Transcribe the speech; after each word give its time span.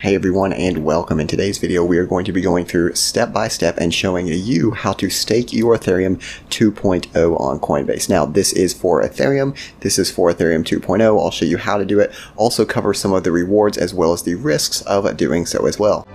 Hey 0.00 0.14
everyone 0.14 0.54
and 0.54 0.82
welcome. 0.82 1.20
In 1.20 1.26
today's 1.26 1.58
video 1.58 1.84
we 1.84 1.98
are 1.98 2.06
going 2.06 2.24
to 2.24 2.32
be 2.32 2.40
going 2.40 2.64
through 2.64 2.94
step 2.94 3.34
by 3.34 3.48
step 3.48 3.76
and 3.76 3.92
showing 3.92 4.28
you 4.28 4.70
how 4.70 4.94
to 4.94 5.10
stake 5.10 5.52
your 5.52 5.76
Ethereum 5.76 6.16
2.0 6.48 7.38
on 7.38 7.60
Coinbase. 7.60 8.08
Now 8.08 8.24
this 8.24 8.54
is 8.54 8.72
for 8.72 9.02
Ethereum, 9.02 9.54
this 9.80 9.98
is 9.98 10.10
for 10.10 10.32
Ethereum 10.32 10.64
2.0. 10.64 11.02
I'll 11.02 11.30
show 11.30 11.44
you 11.44 11.58
how 11.58 11.76
to 11.76 11.84
do 11.84 12.00
it, 12.00 12.14
also 12.36 12.64
cover 12.64 12.94
some 12.94 13.12
of 13.12 13.24
the 13.24 13.30
rewards 13.30 13.76
as 13.76 13.92
well 13.92 14.14
as 14.14 14.22
the 14.22 14.36
risks 14.36 14.80
of 14.82 15.18
doing 15.18 15.44
so 15.44 15.66
as 15.66 15.78
well. 15.78 16.08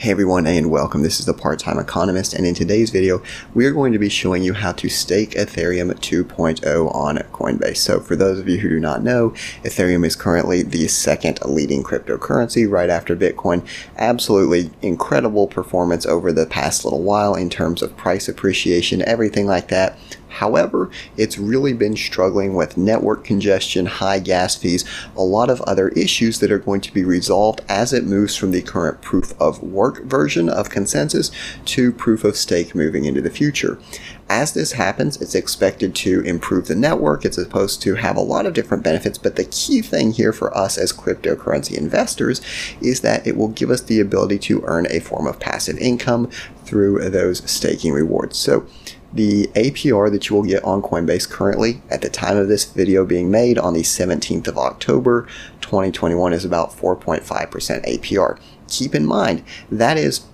Hey 0.00 0.12
everyone 0.12 0.46
and 0.46 0.70
welcome. 0.70 1.02
This 1.02 1.20
is 1.20 1.26
the 1.26 1.34
Part-Time 1.34 1.78
Economist 1.78 2.32
and 2.32 2.46
in 2.46 2.54
today's 2.54 2.88
video 2.88 3.22
we 3.52 3.66
are 3.66 3.70
going 3.70 3.92
to 3.92 3.98
be 3.98 4.08
showing 4.08 4.42
you 4.42 4.54
how 4.54 4.72
to 4.72 4.88
stake 4.88 5.32
Ethereum 5.32 5.92
2.0 5.92 6.94
on 6.94 7.18
Coinbase. 7.34 7.76
So 7.76 8.00
for 8.00 8.16
those 8.16 8.38
of 8.38 8.48
you 8.48 8.56
who 8.56 8.70
do 8.70 8.80
not 8.80 9.02
know, 9.02 9.34
Ethereum 9.62 10.06
is 10.06 10.16
currently 10.16 10.62
the 10.62 10.88
second 10.88 11.38
leading 11.44 11.82
cryptocurrency 11.82 12.66
right 12.66 12.88
after 12.88 13.14
Bitcoin. 13.14 13.62
Absolutely 13.98 14.70
incredible 14.80 15.46
performance 15.46 16.06
over 16.06 16.32
the 16.32 16.46
past 16.46 16.82
little 16.82 17.02
while 17.02 17.34
in 17.34 17.50
terms 17.50 17.82
of 17.82 17.94
price 17.98 18.26
appreciation, 18.26 19.02
everything 19.02 19.46
like 19.46 19.68
that. 19.68 19.98
However, 20.30 20.90
it's 21.16 21.38
really 21.38 21.72
been 21.72 21.96
struggling 21.96 22.54
with 22.54 22.76
network 22.76 23.24
congestion, 23.24 23.86
high 23.86 24.20
gas 24.20 24.56
fees, 24.56 24.84
a 25.16 25.22
lot 25.22 25.50
of 25.50 25.60
other 25.62 25.88
issues 25.90 26.38
that 26.38 26.52
are 26.52 26.58
going 26.58 26.80
to 26.82 26.94
be 26.94 27.04
resolved 27.04 27.60
as 27.68 27.92
it 27.92 28.04
moves 28.04 28.36
from 28.36 28.52
the 28.52 28.62
current 28.62 29.02
proof 29.02 29.38
of 29.40 29.62
work 29.62 30.04
version 30.04 30.48
of 30.48 30.70
consensus 30.70 31.30
to 31.66 31.92
proof 31.92 32.24
of 32.24 32.36
stake 32.36 32.74
moving 32.74 33.04
into 33.04 33.20
the 33.20 33.30
future. 33.30 33.78
As 34.28 34.52
this 34.52 34.72
happens, 34.72 35.20
it's 35.20 35.34
expected 35.34 35.92
to 35.96 36.20
improve 36.20 36.68
the 36.68 36.76
network. 36.76 37.24
It's 37.24 37.36
supposed 37.36 37.82
to 37.82 37.96
have 37.96 38.16
a 38.16 38.20
lot 38.20 38.46
of 38.46 38.54
different 38.54 38.84
benefits, 38.84 39.18
but 39.18 39.34
the 39.34 39.44
key 39.44 39.82
thing 39.82 40.12
here 40.12 40.32
for 40.32 40.56
us 40.56 40.78
as 40.78 40.92
cryptocurrency 40.92 41.76
investors 41.76 42.40
is 42.80 43.00
that 43.00 43.26
it 43.26 43.36
will 43.36 43.48
give 43.48 43.70
us 43.70 43.80
the 43.80 43.98
ability 43.98 44.38
to 44.38 44.62
earn 44.66 44.86
a 44.88 45.00
form 45.00 45.26
of 45.26 45.40
passive 45.40 45.76
income 45.78 46.30
through 46.64 47.10
those 47.10 47.50
staking 47.50 47.92
rewards. 47.92 48.38
So 48.38 48.66
the 49.12 49.46
APR 49.48 50.10
that 50.10 50.28
you 50.28 50.36
will 50.36 50.44
get 50.44 50.62
on 50.62 50.82
Coinbase 50.82 51.28
currently 51.28 51.82
at 51.90 52.00
the 52.00 52.08
time 52.08 52.36
of 52.36 52.48
this 52.48 52.64
video 52.64 53.04
being 53.04 53.30
made 53.30 53.58
on 53.58 53.74
the 53.74 53.82
17th 53.82 54.46
of 54.46 54.56
October 54.56 55.26
2021 55.60 56.32
is 56.32 56.44
about 56.44 56.70
4.5% 56.70 57.22
APR. 57.24 58.38
Keep 58.68 58.94
in 58.94 59.06
mind 59.06 59.42
that 59.70 59.98
is 59.98 60.26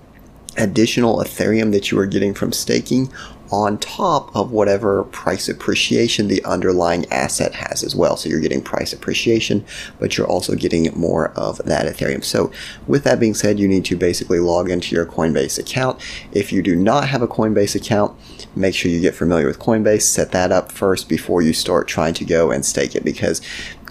additional 0.58 1.18
Ethereum 1.18 1.72
that 1.72 1.90
you 1.90 1.98
are 1.98 2.06
getting 2.06 2.34
from 2.34 2.52
staking 2.52 3.12
on 3.50 3.78
top 3.78 4.34
of 4.34 4.50
whatever 4.50 5.04
price 5.04 5.48
appreciation 5.48 6.28
the 6.28 6.44
underlying 6.44 7.06
asset 7.10 7.54
has 7.54 7.82
as 7.82 7.94
well. 7.94 8.16
So 8.16 8.28
you're 8.28 8.40
getting 8.40 8.62
price 8.62 8.92
appreciation, 8.92 9.64
but 9.98 10.16
you're 10.16 10.26
also 10.26 10.54
getting 10.54 10.92
more 10.98 11.30
of 11.32 11.58
that 11.58 11.86
Ethereum. 11.86 12.24
So 12.24 12.50
with 12.86 13.04
that 13.04 13.20
being 13.20 13.34
said, 13.34 13.58
you 13.58 13.68
need 13.68 13.84
to 13.86 13.96
basically 13.96 14.40
log 14.40 14.70
into 14.70 14.94
your 14.94 15.06
Coinbase 15.06 15.58
account. 15.58 16.00
If 16.32 16.52
you 16.52 16.62
do 16.62 16.76
not 16.76 17.08
have 17.08 17.22
a 17.22 17.28
Coinbase 17.28 17.74
account, 17.74 18.16
make 18.54 18.74
sure 18.74 18.90
you 18.90 19.00
get 19.00 19.14
familiar 19.14 19.46
with 19.46 19.58
Coinbase, 19.58 20.02
set 20.02 20.32
that 20.32 20.52
up 20.52 20.72
first 20.72 21.08
before 21.08 21.42
you 21.42 21.52
start 21.52 21.88
trying 21.88 22.14
to 22.14 22.24
go 22.24 22.50
and 22.50 22.64
stake 22.64 22.94
it 22.94 23.04
because 23.04 23.40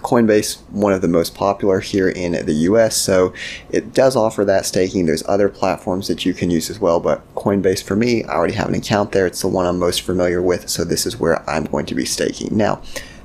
Coinbase, 0.06 0.60
one 0.70 0.92
of 0.92 1.02
the 1.02 1.08
most 1.08 1.34
popular 1.34 1.80
here 1.80 2.08
in 2.08 2.46
the 2.46 2.52
US, 2.52 2.96
so 2.96 3.34
it 3.70 3.92
does 3.92 4.14
offer 4.14 4.44
that 4.44 4.64
staking. 4.64 5.06
There's 5.06 5.26
other 5.26 5.48
platforms 5.48 6.06
that 6.06 6.24
you 6.24 6.32
can 6.32 6.48
use 6.48 6.70
as 6.70 6.78
well, 6.78 7.00
but 7.00 7.34
Coinbase 7.34 7.82
for 7.82 7.96
me, 7.96 8.22
I 8.22 8.34
already 8.34 8.54
have 8.54 8.68
an 8.68 8.76
account 8.76 9.10
there. 9.10 9.26
It's 9.26 9.40
the 9.40 9.48
one 9.48 9.66
I'm 9.66 9.80
most 9.80 10.02
familiar 10.02 10.40
with, 10.40 10.68
so 10.68 10.84
this 10.84 11.06
is 11.06 11.18
where 11.18 11.48
I'm 11.50 11.64
going 11.64 11.86
to 11.86 11.94
be 11.96 12.04
staking. 12.04 12.56
Now, 12.56 12.82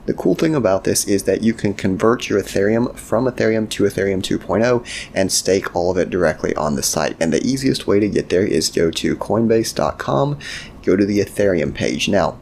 the 0.07 0.15
cool 0.15 0.33
thing 0.33 0.55
about 0.55 0.83
this 0.83 1.05
is 1.05 1.25
that 1.25 1.43
you 1.43 1.53
can 1.53 1.75
convert 1.75 2.27
your 2.27 2.41
Ethereum 2.41 2.97
from 2.97 3.25
Ethereum 3.25 3.69
to 3.69 3.83
Ethereum 3.83 4.23
2.0 4.23 5.11
and 5.13 5.31
stake 5.31 5.75
all 5.75 5.91
of 5.91 5.97
it 5.97 6.09
directly 6.09 6.55
on 6.55 6.75
the 6.75 6.81
site. 6.81 7.15
And 7.19 7.31
the 7.31 7.45
easiest 7.45 7.85
way 7.85 7.99
to 7.99 8.09
get 8.09 8.29
there 8.29 8.43
is 8.43 8.71
go 8.71 8.89
to 8.89 9.15
coinbase.com, 9.15 10.39
go 10.81 10.95
to 10.95 11.05
the 11.05 11.19
Ethereum 11.19 11.75
page. 11.75 12.09
Now, 12.09 12.39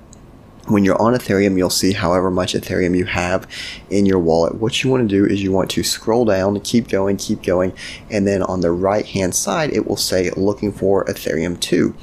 when 0.69 0.85
you're 0.85 1.02
on 1.02 1.13
Ethereum, 1.13 1.57
you'll 1.57 1.69
see 1.69 1.94
however 1.94 2.30
much 2.30 2.53
Ethereum 2.53 2.97
you 2.97 3.06
have 3.06 3.47
in 3.90 4.06
your 4.06 4.19
wallet. 4.19 4.56
What 4.56 4.84
you 4.84 4.90
want 4.90 5.09
to 5.09 5.16
do 5.16 5.25
is 5.25 5.41
you 5.41 5.52
want 5.52 5.69
to 5.72 5.84
scroll 5.84 6.25
down, 6.25 6.59
keep 6.62 6.88
going, 6.88 7.18
keep 7.18 7.41
going, 7.41 7.74
and 8.09 8.28
then 8.28 8.44
on 8.44 8.62
the 8.62 8.72
right 8.72 9.06
hand 9.06 9.35
side, 9.35 9.72
it 9.72 9.88
will 9.88 9.97
say 9.97 10.30
looking 10.31 10.72
for 10.72 11.06
Ethereum 11.06 11.59
2. 11.59 11.96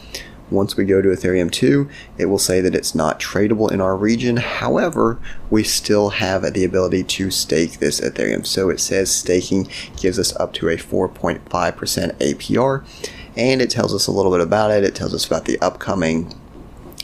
Once 0.49 0.77
we 0.77 0.85
go 0.85 1.03
to 1.03 1.09
Ethereum 1.09 1.51
2, 1.51 1.89
it 2.19 2.27
will 2.27 2.39
say 2.39 2.61
that 2.61 2.75
it's 2.75 2.95
not 2.95 3.19
tradable 3.19 3.71
in 3.71 3.81
our 3.81 3.97
region. 3.97 4.37
However, 4.37 5.19
we 5.51 5.65
still 5.65 6.11
have 6.11 6.53
the 6.53 6.65
ability 6.65 7.03
to 7.03 7.33
stake 7.33 7.81
this 7.81 8.01
Ethereum. 8.01 8.47
So 8.47 8.71
it 8.71 8.79
says 8.79 9.11
staking 9.11 9.69
gives 9.97 10.21
us 10.21 10.37
up 10.37 10.53
to 10.55 10.69
a 10.69 10.77
4.5% 10.77 11.43
APR, 11.49 12.85
and 13.37 13.61
it 13.61 13.71
tells 13.71 13.93
us 13.93 14.07
a 14.07 14.13
little 14.13 14.31
bit 14.31 14.41
about 14.41 14.71
it. 14.71 14.85
It 14.85 14.95
tells 14.95 15.15
us 15.15 15.27
about 15.27 15.47
the 15.47 15.59
upcoming 15.61 16.33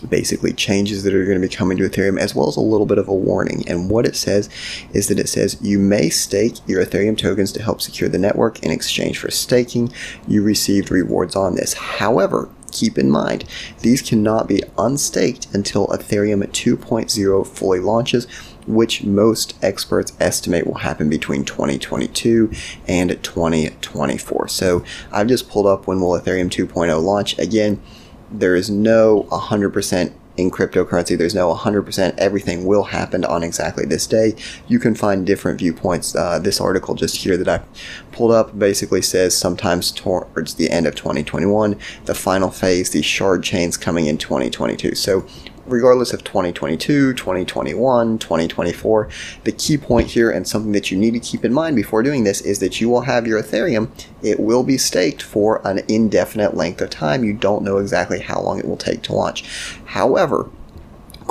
basically 0.08 0.52
changes 0.52 1.02
that 1.04 1.14
are 1.14 1.24
going 1.24 1.40
to 1.40 1.48
be 1.48 1.54
coming 1.54 1.78
to 1.78 1.88
Ethereum, 1.88 2.18
as 2.18 2.34
well 2.34 2.48
as 2.48 2.56
a 2.56 2.60
little 2.60 2.86
bit 2.86 2.98
of 2.98 3.08
a 3.08 3.14
warning. 3.14 3.64
And 3.68 3.90
what 3.90 4.06
it 4.06 4.16
says 4.16 4.48
is 4.92 5.08
that 5.08 5.18
it 5.18 5.28
says 5.28 5.58
you 5.60 5.78
may 5.78 6.08
stake 6.08 6.56
your 6.66 6.84
Ethereum 6.84 7.16
tokens 7.16 7.52
to 7.52 7.62
help 7.62 7.80
secure 7.80 8.08
the 8.08 8.18
network 8.18 8.62
in 8.62 8.70
exchange 8.70 9.18
for 9.18 9.30
staking. 9.30 9.92
You 10.26 10.42
received 10.42 10.90
rewards 10.90 11.36
on 11.36 11.56
this. 11.56 11.74
However, 11.74 12.48
keep 12.72 12.98
in 12.98 13.10
mind, 13.10 13.44
these 13.80 14.02
cannot 14.02 14.48
be 14.48 14.62
unstaked 14.78 15.46
until 15.54 15.86
Ethereum 15.88 16.42
2.0 16.44 17.46
fully 17.46 17.80
launches, 17.80 18.26
which 18.66 19.04
most 19.04 19.54
experts 19.62 20.12
estimate 20.18 20.66
will 20.66 20.74
happen 20.74 21.08
between 21.08 21.44
2022 21.44 22.50
and 22.88 23.22
2024. 23.22 24.48
So 24.48 24.84
I've 25.12 25.28
just 25.28 25.48
pulled 25.48 25.66
up 25.66 25.86
when 25.86 26.00
will 26.00 26.18
Ethereum 26.18 26.48
2.0 26.48 27.02
launch. 27.02 27.38
Again, 27.38 27.80
there 28.32 28.56
is 28.56 28.70
no 28.70 29.26
100% 29.30 30.12
in 30.36 30.50
cryptocurrency. 30.50 31.16
There's 31.16 31.34
no 31.34 31.54
100% 31.54 32.16
everything 32.16 32.64
will 32.64 32.84
happen 32.84 33.24
on 33.24 33.42
exactly 33.42 33.84
this 33.84 34.06
day. 34.06 34.34
You 34.66 34.78
can 34.78 34.94
find 34.94 35.26
different 35.26 35.58
viewpoints. 35.58 36.14
Uh, 36.14 36.38
this 36.38 36.60
article 36.60 36.94
just 36.94 37.16
here 37.16 37.36
that 37.36 37.48
I 37.48 37.62
pulled 38.12 38.32
up 38.32 38.58
basically 38.58 39.02
says 39.02 39.36
sometimes 39.36 39.92
towards 39.92 40.54
the 40.54 40.70
end 40.70 40.86
of 40.86 40.94
2021, 40.94 41.78
the 42.06 42.14
final 42.14 42.50
phase, 42.50 42.90
the 42.90 43.02
shard 43.02 43.42
chains 43.42 43.76
coming 43.76 44.06
in 44.06 44.18
2022. 44.18 44.94
So 44.94 45.26
regardless 45.66 46.12
of 46.12 46.24
2022, 46.24 47.14
2021, 47.14 48.18
2024, 48.18 49.08
the 49.44 49.52
key 49.52 49.78
point 49.78 50.08
here 50.08 50.30
and 50.30 50.46
something 50.46 50.72
that 50.72 50.90
you 50.90 50.98
need 50.98 51.12
to 51.12 51.20
keep 51.20 51.44
in 51.44 51.52
mind 51.52 51.76
before 51.76 52.02
doing 52.02 52.24
this 52.24 52.40
is 52.40 52.58
that 52.58 52.80
you 52.80 52.88
will 52.88 53.02
have 53.02 53.26
your 53.26 53.42
Ethereum. 53.42 53.88
It 54.22 54.40
will 54.40 54.64
be 54.64 54.78
staked 54.78 55.22
for 55.22 55.66
an 55.66 55.82
indefinite 55.88 56.54
length 56.54 56.80
of 56.80 56.90
time. 56.90 57.24
You 57.24 57.34
don't 57.34 57.64
know 57.64 57.78
exactly 57.78 58.20
how 58.20 58.40
long 58.40 58.58
it 58.58 58.66
will 58.66 58.76
take 58.76 59.02
to 59.02 59.14
launch. 59.14 59.44
However, 59.86 60.50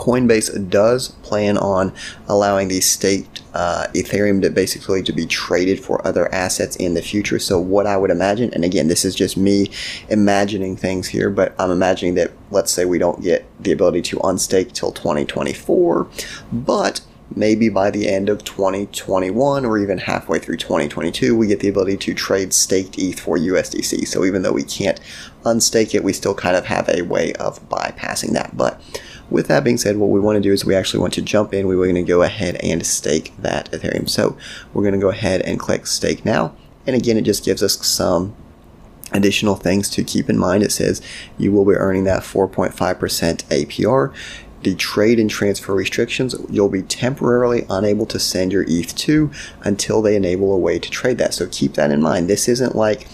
Coinbase 0.02 0.68
does 0.72 1.10
plan 1.22 1.60
on 1.60 1.94
allowing 2.28 2.70
the 2.70 2.82
staked 2.82 3.44
uh, 3.54 3.86
Ethereum 3.94 4.42
to 4.42 4.50
basically 4.50 5.04
to 5.04 5.14
be 5.14 5.28
traded 5.28 5.80
for 5.80 6.06
other 6.06 6.34
assets 6.34 6.76
in 6.78 6.96
the 6.96 7.04
future. 7.04 7.38
So 7.38 7.60
what 7.60 7.86
I 7.86 7.98
would 7.98 8.10
imagine, 8.10 8.52
and 8.56 8.66
again, 8.66 8.88
this 8.88 9.06
is 9.06 9.14
just 9.14 9.38
me 9.38 9.70
imagining 10.10 10.76
things 10.76 11.08
here, 11.08 11.30
but 11.30 11.54
I'm 11.60 11.70
imagining 11.70 12.16
that 12.16 12.32
let's 12.50 12.72
say 12.72 12.84
we 12.84 12.98
don't 12.98 13.22
get 13.22 13.46
the 13.62 13.72
ability 13.72 14.02
to 14.02 14.18
unstake 14.18 14.72
till 14.72 14.92
2024, 14.92 16.08
but 16.52 17.02
maybe 17.36 17.70
by 17.70 17.92
the 17.92 18.10
end 18.10 18.28
of 18.28 18.44
2021 18.44 19.66
or 19.66 19.78
even 19.78 20.00
halfway 20.00 20.40
through 20.40 20.58
2022, 20.58 21.38
we 21.38 21.46
get 21.46 21.60
the 21.60 21.70
ability 21.70 21.98
to 21.98 22.16
trade 22.16 22.54
staked 22.54 22.98
ETH 22.98 23.20
for 23.20 23.38
USDC. 23.38 24.08
So 24.08 24.26
even 24.26 24.42
though 24.42 24.52
we 24.52 24.64
can't 24.64 25.00
unstake 25.44 25.94
it, 25.94 26.04
we 26.04 26.12
still 26.12 26.34
kind 26.34 26.56
of 26.56 26.66
have 26.66 26.90
a 26.90 27.04
way 27.04 27.34
of 27.34 27.70
bypassing 27.70 28.32
that. 28.34 28.58
But 28.58 28.82
with 29.32 29.48
that 29.48 29.64
being 29.64 29.78
said, 29.78 29.98
what 29.98 30.10
we 30.10 30.20
want 30.20 30.36
to 30.36 30.42
do 30.42 30.52
is 30.52 30.66
we 30.66 30.76
actually 30.76 31.00
want 31.00 31.14
to 31.14 31.22
jump 31.22 31.54
in. 31.54 31.68
We're 31.68 31.76
going 31.76 31.96
to 31.96 32.04
go 32.04 32.22
ahead 32.22 32.56
and 32.58 32.86
stake 32.86 33.34
that 33.40 33.72
Ethereum. 33.72 34.10
So 34.10 34.38
we're 34.74 34.84
going 34.84 34.94
to 34.94 35.00
go 35.00 35.10
ahead 35.10 35.42
and 35.42 35.60
click 35.60 35.88
stake 35.88 36.26
now. 36.26 36.54
And 36.86 36.96
again, 36.96 37.18
it 37.18 37.24
just 37.24 37.46
gives 37.46 37.64
us 37.64 37.86
some 37.86 38.36
additional 39.14 39.56
things 39.56 39.90
to 39.92 40.04
keep 40.04 40.30
in 40.30 40.38
mind. 40.38 40.64
It 40.64 40.72
says 40.72 41.02
you 41.38 41.52
will 41.52 41.66
be 41.66 41.74
earning 41.74 42.04
that 42.06 42.24
4.5% 42.24 42.74
APR. 43.46 44.14
The 44.64 44.76
trade 44.76 45.20
and 45.20 45.30
transfer 45.30 45.74
restrictions, 45.74 46.36
you'll 46.48 46.70
be 46.70 46.84
temporarily 46.84 47.66
unable 47.70 48.06
to 48.06 48.20
send 48.20 48.52
your 48.52 48.64
ETH 48.68 48.96
to 48.96 49.32
until 49.64 50.04
they 50.04 50.16
enable 50.16 50.54
a 50.54 50.58
way 50.58 50.78
to 50.78 50.90
trade 50.90 51.18
that. 51.18 51.34
So 51.34 51.48
keep 51.48 51.74
that 51.74 51.90
in 51.90 52.02
mind. 52.02 52.30
This 52.30 52.48
isn't 52.48 52.76
like 52.76 53.08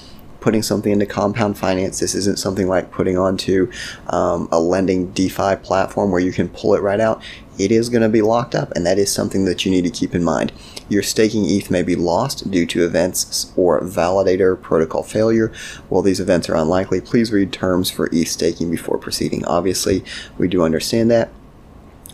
putting 0.47 0.63
something 0.63 0.93
into 0.93 1.05
compound 1.05 1.57
finance. 1.57 1.99
This 1.99 2.15
isn't 2.15 2.39
something 2.39 2.69
like 2.69 2.89
putting 2.89 3.17
onto 3.17 3.69
um, 4.07 4.47
a 4.49 4.61
lending 4.61 5.11
DeFi 5.11 5.57
platform 5.57 6.09
where 6.09 6.21
you 6.21 6.31
can 6.31 6.47
pull 6.47 6.73
it 6.73 6.81
right 6.81 7.01
out. 7.01 7.21
It 7.59 7.69
is 7.69 7.89
going 7.89 8.03
to 8.03 8.07
be 8.07 8.21
locked 8.21 8.55
up, 8.55 8.71
and 8.71 8.85
that 8.85 8.97
is 8.97 9.11
something 9.11 9.43
that 9.43 9.65
you 9.65 9.71
need 9.71 9.83
to 9.83 9.89
keep 9.89 10.15
in 10.15 10.23
mind. 10.23 10.53
Your 10.87 11.03
staking 11.03 11.43
ETH 11.49 11.69
may 11.69 11.83
be 11.83 11.97
lost 11.97 12.49
due 12.49 12.65
to 12.67 12.85
events 12.85 13.51
or 13.57 13.81
validator 13.81 14.61
protocol 14.61 15.03
failure. 15.03 15.51
While 15.89 16.01
these 16.01 16.21
events 16.21 16.47
are 16.47 16.55
unlikely, 16.55 17.01
please 17.01 17.29
read 17.33 17.51
terms 17.51 17.91
for 17.91 18.07
ETH 18.13 18.29
staking 18.29 18.71
before 18.71 18.97
proceeding. 18.97 19.43
Obviously, 19.43 20.01
we 20.37 20.47
do 20.47 20.63
understand 20.63 21.11
that 21.11 21.29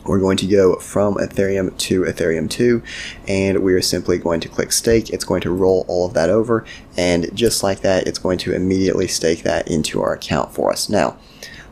we're 0.06 0.20
going 0.20 0.38
to 0.38 0.48
go 0.48 0.76
from 0.76 1.16
Ethereum 1.16 1.78
to 1.78 2.02
Ethereum 2.04 2.50
2 2.50 2.82
and 3.28 3.64
we 3.64 3.74
are 3.74 3.82
simply 3.82 4.18
going 4.18 4.40
to 4.42 4.50
click 4.50 4.72
stake. 4.72 5.10
It's 5.10 5.24
going 5.24 5.42
to 5.42 5.52
roll 5.52 5.86
all 5.88 6.08
of 6.08 6.14
that 6.14 6.30
over 6.30 6.66
and 6.98 7.36
just 7.36 7.64
like 7.64 7.82
that, 7.82 8.08
it's 8.08 8.20
going 8.20 8.38
to 8.40 8.54
immediately 8.54 9.08
stake 9.08 9.44
that 9.44 9.68
into 9.70 10.02
our 10.02 10.14
account 10.14 10.54
for 10.54 10.72
us. 10.72 10.90
Now, 10.90 11.18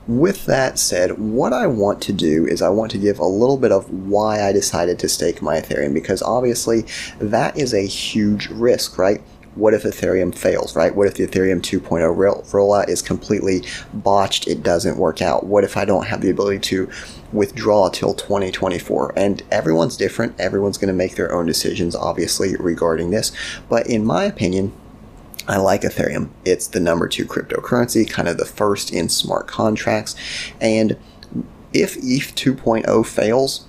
with 0.07 0.45
that 0.45 0.79
said, 0.79 1.17
what 1.19 1.53
I 1.53 1.67
want 1.67 2.01
to 2.03 2.13
do 2.13 2.45
is 2.45 2.61
I 2.61 2.69
want 2.69 2.91
to 2.91 2.97
give 2.97 3.19
a 3.19 3.25
little 3.25 3.57
bit 3.57 3.71
of 3.71 3.89
why 3.89 4.41
I 4.41 4.51
decided 4.51 4.97
to 4.99 5.09
stake 5.09 5.41
my 5.41 5.59
Ethereum 5.59 5.93
because 5.93 6.21
obviously 6.21 6.85
that 7.19 7.57
is 7.57 7.73
a 7.73 7.85
huge 7.85 8.49
risk, 8.49 8.97
right? 8.97 9.21
What 9.55 9.73
if 9.73 9.83
Ethereum 9.83 10.33
fails, 10.33 10.75
right? 10.75 10.95
What 10.95 11.07
if 11.07 11.15
the 11.15 11.27
Ethereum 11.27 11.61
2.0 11.61 12.15
rollout 12.51 12.89
is 12.89 13.01
completely 13.01 13.63
botched? 13.93 14.47
It 14.47 14.63
doesn't 14.63 14.97
work 14.97 15.21
out. 15.21 15.45
What 15.45 15.63
if 15.63 15.75
I 15.75 15.85
don't 15.85 16.07
have 16.07 16.21
the 16.21 16.29
ability 16.29 16.59
to 16.59 16.89
withdraw 17.33 17.89
till 17.89 18.13
2024? 18.13 19.13
And 19.17 19.43
everyone's 19.51 19.97
different. 19.97 20.39
Everyone's 20.39 20.77
going 20.77 20.87
to 20.87 20.93
make 20.93 21.15
their 21.15 21.33
own 21.33 21.45
decisions, 21.45 21.95
obviously, 21.95 22.55
regarding 22.55 23.11
this. 23.11 23.31
But 23.67 23.87
in 23.87 24.05
my 24.05 24.23
opinion, 24.23 24.73
I 25.47 25.57
like 25.57 25.81
Ethereum. 25.81 26.29
It's 26.45 26.67
the 26.67 26.79
number 26.79 27.07
two 27.07 27.25
cryptocurrency, 27.25 28.09
kind 28.09 28.27
of 28.27 28.37
the 28.37 28.45
first 28.45 28.93
in 28.93 29.09
smart 29.09 29.47
contracts. 29.47 30.15
And 30.61 30.97
if 31.73 31.97
ETH 31.97 32.35
2.0 32.35 33.05
fails, 33.05 33.65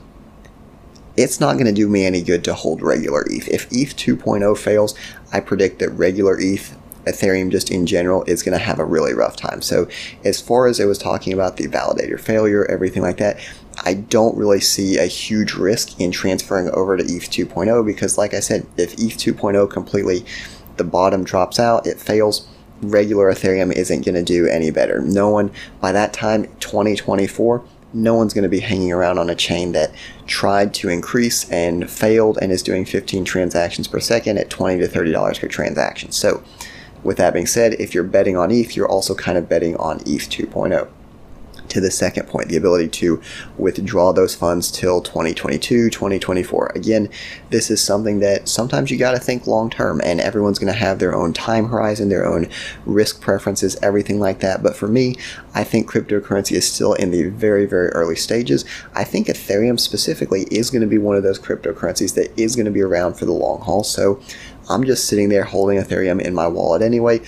it's 1.16 1.40
not 1.40 1.54
going 1.54 1.66
to 1.66 1.72
do 1.72 1.88
me 1.88 2.04
any 2.04 2.22
good 2.22 2.44
to 2.44 2.54
hold 2.54 2.82
regular 2.82 3.24
ETH. 3.28 3.48
If 3.48 3.66
ETH 3.70 3.96
2.0 3.96 4.56
fails, 4.56 4.94
I 5.32 5.40
predict 5.40 5.78
that 5.80 5.90
regular 5.90 6.38
ETH, 6.40 6.76
Ethereum 7.04 7.50
just 7.50 7.70
in 7.70 7.84
general, 7.86 8.22
is 8.24 8.42
going 8.42 8.56
to 8.56 8.64
have 8.64 8.78
a 8.78 8.84
really 8.84 9.12
rough 9.12 9.36
time. 9.36 9.60
So, 9.60 9.88
as 10.24 10.40
far 10.40 10.66
as 10.66 10.80
I 10.80 10.84
was 10.84 10.98
talking 10.98 11.32
about 11.32 11.56
the 11.56 11.66
validator 11.66 12.18
failure, 12.18 12.64
everything 12.70 13.02
like 13.02 13.18
that, 13.18 13.40
I 13.84 13.94
don't 13.94 14.36
really 14.36 14.60
see 14.60 14.98
a 14.98 15.06
huge 15.06 15.54
risk 15.54 16.00
in 16.00 16.12
transferring 16.12 16.70
over 16.70 16.96
to 16.96 17.02
ETH 17.02 17.30
2.0 17.30 17.84
because, 17.84 18.16
like 18.16 18.34
I 18.34 18.40
said, 18.40 18.66
if 18.76 18.94
ETH 18.94 19.18
2.0 19.18 19.70
completely 19.70 20.24
the 20.76 20.84
bottom 20.84 21.24
drops 21.24 21.58
out, 21.58 21.86
it 21.86 21.98
fails 22.00 22.48
regular 22.82 23.32
Ethereum 23.32 23.72
isn't 23.72 24.04
going 24.04 24.14
to 24.14 24.22
do 24.22 24.46
any 24.46 24.70
better. 24.70 25.00
No 25.00 25.30
one, 25.30 25.52
by 25.80 25.92
that 25.92 26.12
time, 26.12 26.44
2024, 26.60 27.64
no 27.94 28.14
one's 28.14 28.34
going 28.34 28.42
to 28.42 28.48
be 28.48 28.60
hanging 28.60 28.92
around 28.92 29.18
on 29.18 29.30
a 29.30 29.34
chain 29.34 29.72
that 29.72 29.92
tried 30.26 30.72
to 30.74 30.88
increase 30.88 31.48
and 31.50 31.90
failed 31.90 32.38
and 32.40 32.52
is 32.52 32.62
doing 32.62 32.84
15 32.84 33.24
transactions 33.24 33.88
per 33.88 34.00
second 34.00 34.38
at 34.38 34.50
20 34.50 34.80
to 34.80 34.88
30 34.88 35.12
dollars 35.12 35.38
per 35.38 35.48
transaction. 35.48 36.12
So, 36.12 36.42
with 37.02 37.16
that 37.16 37.34
being 37.34 37.46
said, 37.46 37.74
if 37.74 37.94
you're 37.94 38.04
betting 38.04 38.36
on 38.36 38.50
ETH, 38.52 38.76
you're 38.76 38.88
also 38.88 39.14
kind 39.14 39.36
of 39.36 39.48
betting 39.48 39.76
on 39.76 39.98
ETH 40.06 40.30
2.0 40.30 40.88
to 41.72 41.80
the 41.80 41.90
second 41.90 42.28
point, 42.28 42.48
the 42.48 42.56
ability 42.56 42.88
to 42.88 43.20
withdraw 43.56 44.12
those 44.12 44.34
funds 44.34 44.70
till 44.70 45.00
2022, 45.00 45.88
2024. 45.88 46.72
Again, 46.74 47.08
this 47.48 47.70
is 47.70 47.82
something 47.82 48.20
that 48.20 48.48
sometimes 48.48 48.90
you 48.90 48.98
got 48.98 49.12
to 49.12 49.18
think 49.18 49.46
long 49.46 49.70
term, 49.70 50.00
and 50.04 50.20
everyone's 50.20 50.58
going 50.58 50.72
to 50.72 50.78
have 50.78 50.98
their 50.98 51.14
own 51.14 51.32
time 51.32 51.68
horizon, 51.68 52.10
their 52.10 52.26
own 52.26 52.48
risk 52.84 53.20
preferences, 53.20 53.76
everything 53.82 54.20
like 54.20 54.40
that. 54.40 54.62
But 54.62 54.76
for 54.76 54.86
me, 54.86 55.16
I 55.54 55.64
think 55.64 55.90
cryptocurrency 55.90 56.52
is 56.52 56.70
still 56.70 56.92
in 56.92 57.10
the 57.10 57.30
very, 57.30 57.64
very 57.64 57.88
early 57.88 58.16
stages. 58.16 58.64
I 58.94 59.04
think 59.04 59.28
Ethereum 59.28 59.80
specifically 59.80 60.42
is 60.50 60.70
going 60.70 60.82
to 60.82 60.86
be 60.86 60.98
one 60.98 61.16
of 61.16 61.22
those 61.22 61.38
cryptocurrencies 61.38 62.14
that 62.14 62.38
is 62.38 62.54
going 62.54 62.66
to 62.66 62.70
be 62.70 62.82
around 62.82 63.14
for 63.14 63.24
the 63.24 63.32
long 63.32 63.62
haul. 63.62 63.82
So 63.82 64.20
I'm 64.68 64.84
just 64.84 65.06
sitting 65.06 65.30
there 65.30 65.44
holding 65.44 65.78
Ethereum 65.78 66.20
in 66.20 66.34
my 66.34 66.46
wallet 66.46 66.82
anyway 66.82 67.22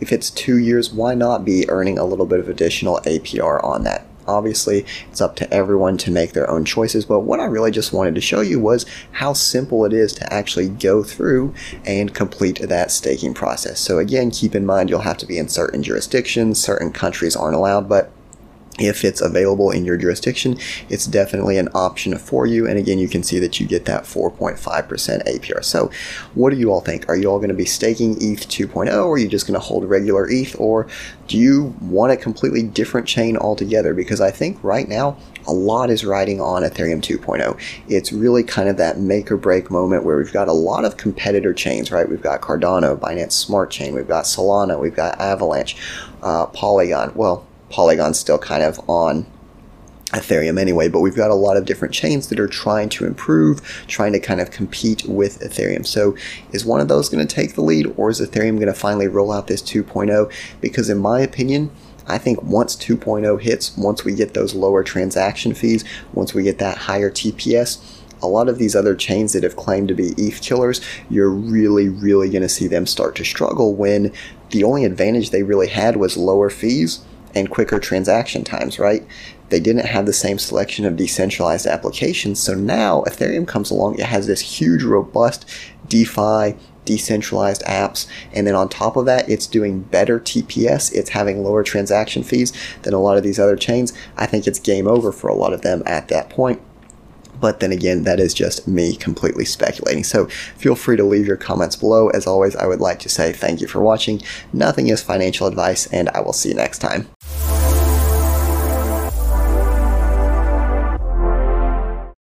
if 0.00 0.12
it's 0.12 0.30
two 0.30 0.58
years, 0.58 0.92
why 0.92 1.14
not 1.14 1.44
be 1.44 1.68
earning 1.68 1.98
a 1.98 2.04
little 2.04 2.26
bit 2.26 2.40
of 2.40 2.48
additional 2.48 3.00
APR 3.04 3.62
on 3.64 3.84
that? 3.84 4.06
Obviously, 4.26 4.86
it's 5.10 5.20
up 5.20 5.36
to 5.36 5.52
everyone 5.52 5.98
to 5.98 6.10
make 6.10 6.32
their 6.32 6.48
own 6.48 6.64
choices, 6.64 7.04
but 7.04 7.20
what 7.20 7.40
I 7.40 7.44
really 7.44 7.70
just 7.70 7.92
wanted 7.92 8.14
to 8.14 8.20
show 8.20 8.40
you 8.40 8.58
was 8.58 8.86
how 9.12 9.34
simple 9.34 9.84
it 9.84 9.92
is 9.92 10.14
to 10.14 10.32
actually 10.32 10.68
go 10.68 11.02
through 11.02 11.54
and 11.84 12.14
complete 12.14 12.58
that 12.60 12.90
staking 12.90 13.34
process. 13.34 13.80
So 13.80 13.98
again, 13.98 14.30
keep 14.30 14.54
in 14.54 14.64
mind 14.64 14.88
you'll 14.88 15.00
have 15.00 15.18
to 15.18 15.26
be 15.26 15.38
in 15.38 15.48
certain 15.48 15.82
jurisdictions, 15.82 16.58
certain 16.62 16.90
countries 16.90 17.36
aren't 17.36 17.56
allowed, 17.56 17.88
but 17.88 18.10
if 18.78 19.04
it's 19.04 19.20
available 19.20 19.70
in 19.70 19.84
your 19.84 19.96
jurisdiction, 19.96 20.58
it's 20.88 21.06
definitely 21.06 21.58
an 21.58 21.68
option 21.74 22.18
for 22.18 22.44
you. 22.46 22.66
And 22.66 22.78
again, 22.78 22.98
you 22.98 23.08
can 23.08 23.22
see 23.22 23.38
that 23.38 23.60
you 23.60 23.66
get 23.66 23.84
that 23.84 24.02
4.5% 24.02 24.58
APR. 24.58 25.64
So, 25.64 25.90
what 26.34 26.50
do 26.50 26.56
you 26.56 26.72
all 26.72 26.80
think? 26.80 27.08
Are 27.08 27.16
you 27.16 27.30
all 27.30 27.38
going 27.38 27.50
to 27.50 27.54
be 27.54 27.64
staking 27.64 28.12
ETH 28.20 28.48
2.0 28.48 28.92
or 28.92 29.12
are 29.12 29.18
you 29.18 29.28
just 29.28 29.46
going 29.46 29.58
to 29.58 29.64
hold 29.64 29.84
regular 29.88 30.28
ETH? 30.28 30.56
Or 30.58 30.88
do 31.28 31.38
you 31.38 31.74
want 31.80 32.12
a 32.12 32.16
completely 32.16 32.62
different 32.62 33.06
chain 33.06 33.36
altogether? 33.36 33.94
Because 33.94 34.20
I 34.20 34.30
think 34.30 34.62
right 34.64 34.88
now, 34.88 35.16
a 35.46 35.52
lot 35.52 35.90
is 35.90 36.04
riding 36.04 36.40
on 36.40 36.62
Ethereum 36.62 37.00
2.0. 37.00 37.60
It's 37.88 38.12
really 38.12 38.42
kind 38.42 38.68
of 38.68 38.76
that 38.78 38.98
make 38.98 39.30
or 39.30 39.36
break 39.36 39.70
moment 39.70 40.04
where 40.04 40.16
we've 40.16 40.32
got 40.32 40.48
a 40.48 40.52
lot 40.52 40.84
of 40.84 40.96
competitor 40.96 41.52
chains, 41.52 41.92
right? 41.92 42.08
We've 42.08 42.22
got 42.22 42.40
Cardano, 42.40 42.98
Binance 42.98 43.32
Smart 43.32 43.70
Chain, 43.70 43.94
we've 43.94 44.08
got 44.08 44.24
Solana, 44.24 44.80
we've 44.80 44.96
got 44.96 45.20
Avalanche, 45.20 45.76
uh, 46.22 46.46
Polygon. 46.46 47.12
Well, 47.14 47.46
Polygon's 47.70 48.18
still 48.18 48.38
kind 48.38 48.62
of 48.62 48.78
on 48.88 49.26
Ethereum 50.14 50.58
anyway, 50.58 50.88
but 50.88 51.00
we've 51.00 51.16
got 51.16 51.30
a 51.30 51.34
lot 51.34 51.56
of 51.56 51.64
different 51.64 51.92
chains 51.92 52.28
that 52.28 52.38
are 52.38 52.46
trying 52.46 52.88
to 52.90 53.06
improve, 53.06 53.84
trying 53.88 54.12
to 54.12 54.20
kind 54.20 54.40
of 54.40 54.50
compete 54.50 55.04
with 55.06 55.40
Ethereum. 55.40 55.86
So, 55.86 56.16
is 56.52 56.64
one 56.64 56.80
of 56.80 56.88
those 56.88 57.08
going 57.08 57.26
to 57.26 57.34
take 57.34 57.54
the 57.54 57.62
lead, 57.62 57.92
or 57.96 58.10
is 58.10 58.20
Ethereum 58.20 58.56
going 58.56 58.66
to 58.66 58.74
finally 58.74 59.08
roll 59.08 59.32
out 59.32 59.46
this 59.46 59.62
2.0? 59.62 60.32
Because, 60.60 60.88
in 60.88 60.98
my 60.98 61.20
opinion, 61.20 61.70
I 62.06 62.18
think 62.18 62.42
once 62.42 62.76
2.0 62.76 63.40
hits, 63.40 63.76
once 63.76 64.04
we 64.04 64.14
get 64.14 64.34
those 64.34 64.54
lower 64.54 64.84
transaction 64.84 65.54
fees, 65.54 65.84
once 66.12 66.34
we 66.34 66.42
get 66.42 66.58
that 66.58 66.78
higher 66.78 67.10
TPS, 67.10 67.78
a 68.22 68.28
lot 68.28 68.48
of 68.48 68.58
these 68.58 68.76
other 68.76 68.94
chains 68.94 69.32
that 69.32 69.42
have 69.42 69.56
claimed 69.56 69.88
to 69.88 69.94
be 69.94 70.14
ETH 70.16 70.40
killers, 70.40 70.80
you're 71.10 71.30
really, 71.30 71.88
really 71.88 72.30
going 72.30 72.42
to 72.42 72.48
see 72.48 72.66
them 72.66 72.86
start 72.86 73.16
to 73.16 73.24
struggle 73.24 73.74
when 73.74 74.12
the 74.50 74.64
only 74.64 74.84
advantage 74.84 75.30
they 75.30 75.42
really 75.42 75.68
had 75.68 75.96
was 75.96 76.16
lower 76.16 76.48
fees 76.48 77.00
and 77.34 77.50
quicker 77.50 77.78
transaction 77.78 78.44
times, 78.44 78.78
right? 78.78 79.06
They 79.50 79.60
didn't 79.60 79.86
have 79.86 80.06
the 80.06 80.12
same 80.12 80.38
selection 80.38 80.84
of 80.84 80.96
decentralized 80.96 81.66
applications. 81.66 82.40
So 82.40 82.54
now 82.54 83.02
Ethereum 83.02 83.46
comes 83.46 83.70
along, 83.70 83.98
it 83.98 84.06
has 84.06 84.26
this 84.26 84.40
huge, 84.40 84.82
robust 84.82 85.46
DeFi, 85.88 86.56
decentralized 86.84 87.62
apps. 87.62 88.06
And 88.32 88.46
then 88.46 88.54
on 88.54 88.68
top 88.68 88.96
of 88.96 89.06
that, 89.06 89.28
it's 89.28 89.46
doing 89.46 89.80
better 89.80 90.20
TPS. 90.20 90.92
It's 90.92 91.10
having 91.10 91.42
lower 91.42 91.62
transaction 91.62 92.22
fees 92.22 92.52
than 92.82 92.94
a 92.94 93.00
lot 93.00 93.16
of 93.16 93.22
these 93.22 93.38
other 93.38 93.56
chains. 93.56 93.92
I 94.16 94.26
think 94.26 94.46
it's 94.46 94.58
game 94.58 94.86
over 94.86 95.12
for 95.12 95.28
a 95.28 95.34
lot 95.34 95.52
of 95.52 95.62
them 95.62 95.82
at 95.86 96.08
that 96.08 96.30
point. 96.30 96.60
But 97.40 97.60
then 97.60 97.72
again, 97.72 98.04
that 98.04 98.20
is 98.20 98.32
just 98.32 98.66
me 98.66 98.96
completely 98.96 99.44
speculating. 99.44 100.04
So 100.04 100.26
feel 100.26 100.74
free 100.74 100.96
to 100.96 101.04
leave 101.04 101.26
your 101.26 101.36
comments 101.36 101.76
below. 101.76 102.08
As 102.10 102.26
always, 102.26 102.56
I 102.56 102.66
would 102.66 102.80
like 102.80 103.00
to 103.00 103.08
say 103.08 103.32
thank 103.32 103.60
you 103.60 103.66
for 103.66 103.80
watching. 103.80 104.22
Nothing 104.52 104.88
is 104.88 105.02
financial 105.02 105.46
advice, 105.46 105.86
and 105.88 106.08
I 106.10 106.20
will 106.20 106.32
see 106.32 106.50
you 106.50 106.54
next 106.54 106.78
time. 106.78 107.13